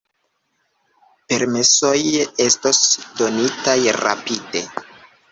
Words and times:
Permesoj 1.33 1.99
estos 2.45 2.79
donitaj 3.19 3.75
rapide. 3.99 4.63